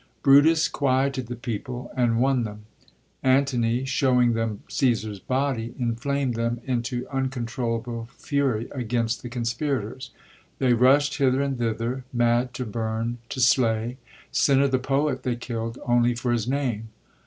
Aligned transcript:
Brutus 0.23 0.67
quieted 0.67 1.27
the 1.27 1.35
people, 1.35 1.91
and 1.95 2.19
won 2.19 2.41
them; 2.43 2.65
Antony, 3.21 3.85
showing 3.85 4.33
them 4.33 4.63
Caesar's 4.67 5.19
body, 5.19 5.75
inflamed 5.77 6.33
them 6.33 6.59
into 6.65 7.07
uncontrollable 7.09 8.09
fury 8.17 8.67
against 8.71 9.21
the 9.21 9.29
conspirators. 9.29 10.09
They 10.57 10.73
rusht 10.73 11.17
hither 11.19 11.43
and 11.43 11.55
thither, 11.59 12.03
mad 12.11 12.51
to 12.55 12.65
biu*n, 12.65 13.17
to 13.29 13.39
slay. 13.39 13.97
Cinna, 14.31 14.67
the 14.69 14.79
poet, 14.79 15.21
they 15.21 15.35
killd, 15.35 15.77
only 15.85 16.15
for 16.15 16.31
his 16.31 16.47
name. 16.47 16.89